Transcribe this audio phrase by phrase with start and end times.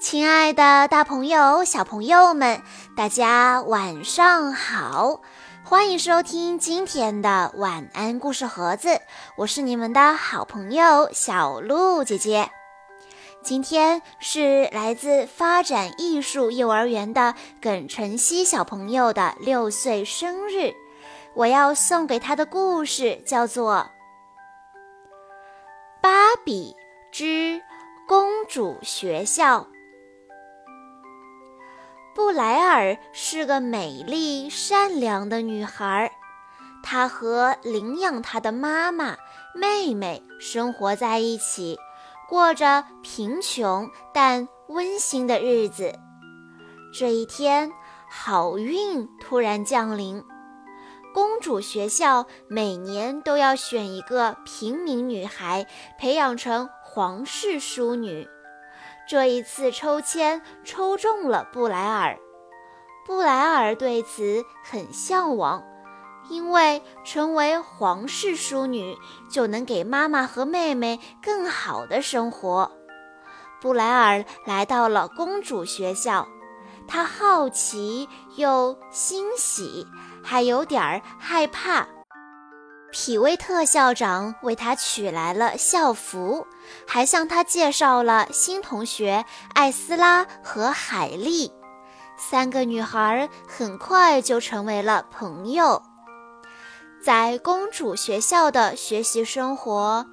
[0.00, 2.62] 亲爱的，大朋友、小朋友们，
[2.96, 5.20] 大家晚上好！
[5.62, 8.98] 欢迎收听今天的晚安故事盒子，
[9.36, 12.50] 我是你们的好朋友小鹿姐姐。
[13.42, 20.72] 今天是来自发展艺术幼儿园的耿晨曦小朋友的六岁生日，
[21.34, 23.74] 我要送给他的故事叫做
[26.00, 26.74] 《芭比
[27.12, 27.60] 之
[28.08, 29.60] 公主学校》。
[32.30, 36.12] 布莱尔是个美丽善良的女孩，
[36.80, 39.16] 她和领养她的妈妈、
[39.52, 41.76] 妹妹生活在一起，
[42.28, 45.92] 过着贫穷但温馨的日子。
[46.94, 47.72] 这一天，
[48.08, 50.22] 好运突然降临，
[51.12, 55.66] 公主学校每年都要选一个平民女孩，
[55.98, 58.28] 培养成皇室淑女。
[59.10, 62.16] 这一次抽签抽中了布莱尔，
[63.04, 65.64] 布莱尔对此很向往，
[66.28, 68.96] 因为成为皇室淑女
[69.28, 72.70] 就能给妈妈和妹妹更好的生活。
[73.60, 76.28] 布莱尔来到了公主学校，
[76.86, 79.88] 她好奇又欣喜，
[80.22, 81.88] 还有点儿害怕。
[82.92, 86.46] 皮威特校长为他取来了校服，
[86.86, 89.24] 还向他介绍了新同学
[89.54, 91.52] 艾斯拉和海莉。
[92.16, 95.82] 三个女孩很快就成为了朋友。
[97.02, 100.04] 在公主学校的学习生活，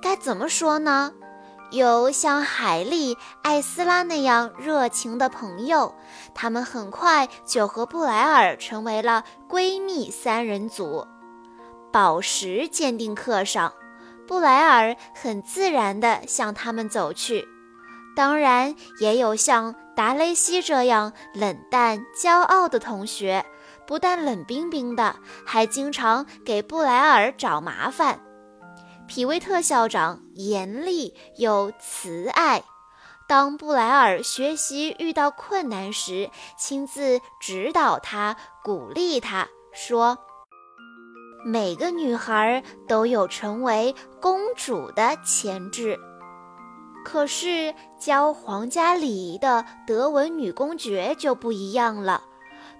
[0.00, 1.12] 该怎么说呢？
[1.70, 5.94] 有像海莉、艾斯拉那样热情的朋友，
[6.34, 11.06] 她们很快就和布莱尔成为了闺蜜三人组。
[11.92, 13.74] 宝石鉴定课上，
[14.26, 17.46] 布莱尔很自然地向他们走去。
[18.16, 23.44] 当然，也有像达雷西这样冷淡骄傲的同学，
[23.86, 28.20] 不但冷冰冰的，还经常给布莱尔找麻烦。
[29.06, 32.62] 皮威特校长严厉又慈爱，
[33.28, 40.16] 当布莱尔学习遇到困难时，亲自指导他，鼓励他说。
[41.44, 45.98] 每个女孩都有成为公主的潜质，
[47.04, 52.22] 可是教皇家礼仪的德文女公爵就不一样了。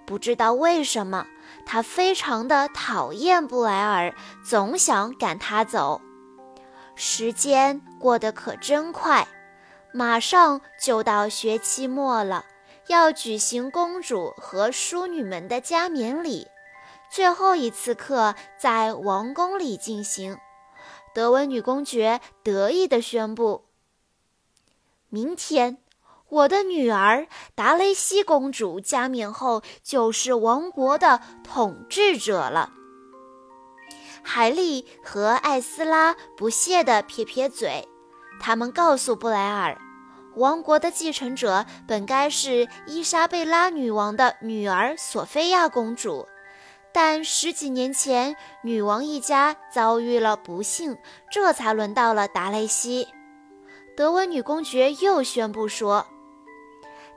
[0.05, 1.25] 不知道为什么，
[1.65, 4.15] 她非常的讨厌布莱尔，
[4.45, 5.99] 总想赶他走。
[6.95, 9.27] 时间过得可真快，
[9.93, 12.45] 马上就到学期末了，
[12.87, 16.47] 要举行公主和淑女们的加冕礼。
[17.13, 20.35] 最后一次课在王宫里进行。
[21.13, 23.65] 德文女公爵得意地宣布
[25.09, 25.77] ：“明天，
[26.27, 32.73] 我的女儿达雷西公主加冕后，就是王国的统治者了。”
[34.25, 37.87] 海莉和艾斯拉不屑地撇撇嘴，
[38.41, 39.79] 他们告诉布莱尔
[40.35, 46.27] ：“王国的继承者本该是伊莎贝拉女王的女儿索菲亚公主。”
[46.93, 50.95] 但十几年前，女王一家遭遇了不幸，
[51.31, 53.07] 这才轮到了达雷西。
[53.97, 56.05] 德文女公爵又宣布说，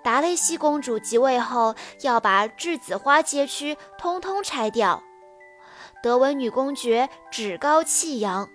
[0.03, 5.03] 达雷西公主即位后要把栀子花街区通通拆掉。
[6.03, 8.49] 德文女公爵趾高气扬，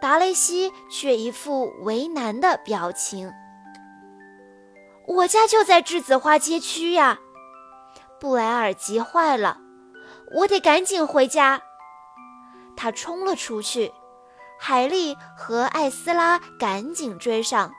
[0.00, 3.32] 达雷西却一副为难的表情。
[5.08, 7.18] 我家就在栀子花街区呀！
[8.20, 9.58] 布莱尔急坏了。
[10.32, 11.62] 我得赶紧回家。
[12.76, 13.92] 他冲了出去，
[14.58, 17.72] 海莉和艾斯拉赶紧追上。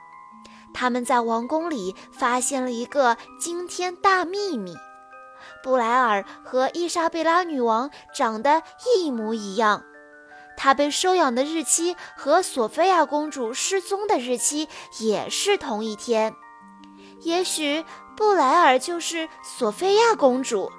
[0.72, 4.76] 他们在王宫里发现了一个惊天大秘密：
[5.62, 8.62] 布莱尔和伊莎贝拉女王长得
[8.96, 9.82] 一模一样。
[10.56, 14.68] 她被收养的日期和索菲亚公主失踪的日期
[14.98, 16.34] 也是同一天。
[17.22, 17.84] 也许
[18.16, 20.70] 布莱尔就是索菲亚公主。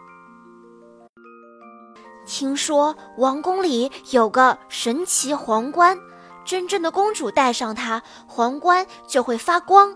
[2.32, 6.00] 听说王宫里有个神奇皇冠，
[6.46, 9.94] 真正的公主戴上它，皇冠就会发光。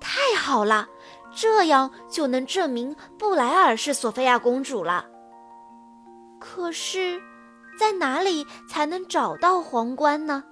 [0.00, 0.88] 太好了，
[1.34, 5.04] 这样就能证明布莱尔是索菲亚公主了。
[6.40, 7.20] 可是，
[7.78, 10.42] 在哪里才能找到皇冠呢？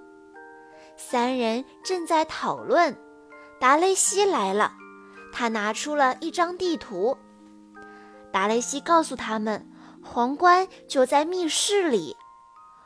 [0.94, 2.94] 三人正在讨论，
[3.58, 4.74] 达雷西来了，
[5.32, 7.16] 他拿出了一张地图。
[8.30, 9.66] 达雷西告诉他们。
[10.04, 12.16] 皇冠就在密室里。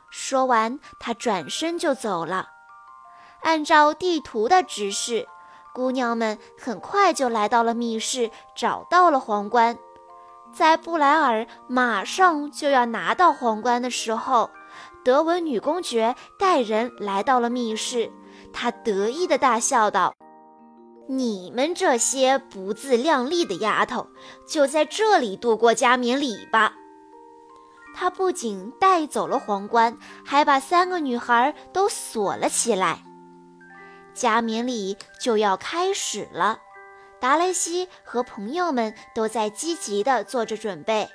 [0.09, 2.47] 说完，他转身就走了。
[3.41, 5.27] 按照地图的指示，
[5.73, 9.77] 姑娘们很快就来到了密室，找到了皇冠。
[10.51, 14.49] 在布莱尔马上就要拿到皇冠的时候，
[15.05, 18.11] 德文女公爵带人来到了密室。
[18.51, 20.15] 她得意地大笑道
[21.07, 24.07] ：“你们这些不自量力的丫头，
[24.47, 26.73] 就在这里度过加冕礼吧。”
[27.99, 33.03] 他不仅带走了皇冠，还把三个女孩都锁了起来。
[34.13, 36.59] 加冕礼就要开始了。
[37.19, 41.09] 达雷西和朋友们都在积极地做着准备。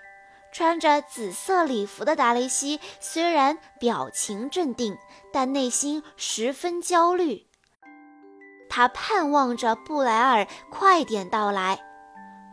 [0.52, 4.98] 穿着紫色礼服的达雷西虽然表情镇定，
[5.32, 7.46] 但内心十分焦虑。
[8.68, 11.80] 他盼望着布莱尔快点到来，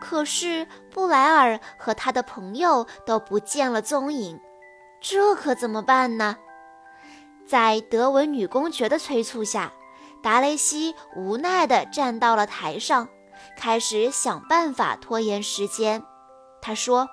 [0.01, 4.39] 可是布莱尔和他的朋友都不见了踪影，
[4.99, 6.37] 这可怎么办呢？
[7.47, 9.71] 在德文女公爵的催促下，
[10.23, 13.07] 达雷西无奈地站到了台上。
[13.57, 16.03] 开始想办法拖延时间。
[16.61, 17.09] 他说：“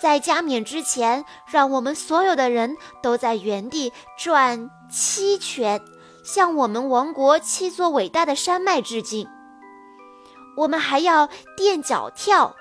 [0.00, 5.80] 在加冕之前，让我们所有的人都在原地转七圈，
[6.24, 9.26] 向我们王国七座伟大的山脉致敬。
[10.56, 12.56] 我们还要垫脚跳。”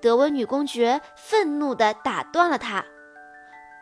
[0.00, 2.84] 德文女公爵愤怒地打断了他：“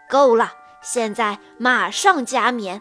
[0.09, 0.53] 够了！
[0.83, 2.81] 现在马上加冕！”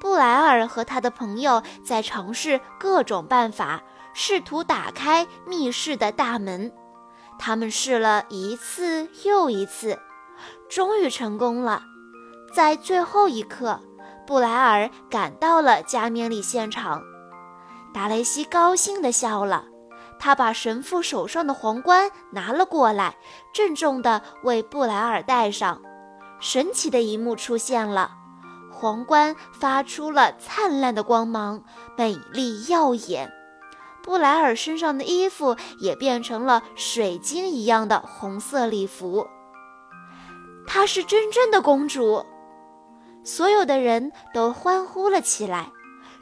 [0.00, 3.82] 布莱尔和他的朋友在尝试各种办法，
[4.14, 6.72] 试图打开密室的大门。
[7.38, 9.98] 他们试了一次又一次，
[10.70, 11.82] 终于成功了。
[12.54, 13.80] 在最后一刻，
[14.26, 17.02] 布莱尔赶到了加冕礼现场。
[17.92, 19.64] 达雷西高兴地笑了，
[20.18, 23.16] 他把神父手上的皇冠拿了过来，
[23.52, 25.80] 郑重地为布莱尔戴上。
[26.40, 28.12] 神奇的一幕出现了。
[28.72, 31.62] 皇冠发出了灿烂的光芒，
[31.96, 33.30] 美丽耀眼。
[34.02, 39.28] 布莱尔身上的衣服也变成了水晶一样的红色礼服。
[40.66, 42.24] 她是真正的公主，
[43.22, 45.70] 所有的人都欢呼了起来。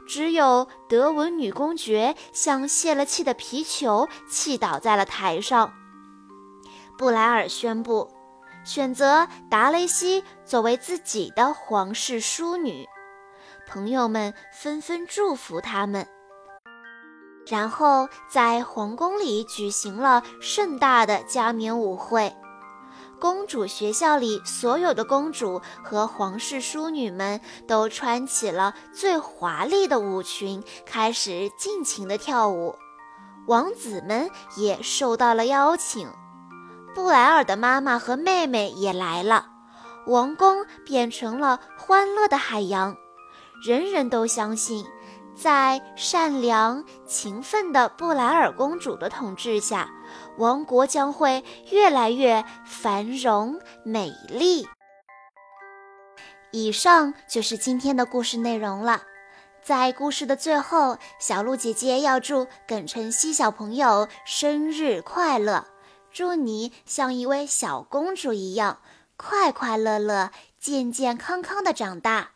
[0.07, 5.73] 只有德文女公爵像泄了气的皮球，气倒在了台上。
[6.97, 8.09] 布莱尔宣布。
[8.63, 12.87] 选择达雷西作为自己的皇室淑女，
[13.67, 16.07] 朋友们纷纷祝福他们。
[17.47, 22.35] 然后在皇宫里举行了盛大的加冕舞会，
[23.21, 32.73] 公主学校里所有的公主和皇室淑女们都穿起了最华丽的舞裙，开始尽情的跳舞。
[33.45, 34.27] 王子们
[34.57, 36.09] 也受到了邀请。
[36.95, 39.45] 布莱尔的妈妈和妹妹也来了，
[40.07, 42.97] 王宫变成了欢乐的海洋。
[43.63, 44.83] 人人都相信，
[45.41, 49.89] 在善良、勤奋的布莱尔公主的统治下，
[50.37, 54.67] 王国将会越来越繁荣美丽。
[56.51, 59.01] 以上就是今天的故事内容了。
[59.63, 65.65] 在故事的最后，小鹿姐姐要祝耿晨曦小朋友生日快乐。
[66.11, 68.77] 祝你像一位小公主一样，
[69.17, 70.29] 快快乐乐、
[70.59, 72.33] 健健康康的长大。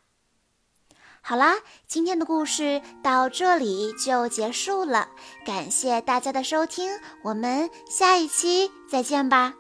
[1.28, 1.56] 好啦，
[1.88, 5.08] 今天的故事到这里就结束了，
[5.44, 9.56] 感谢大家的收听，我们下一期再见吧。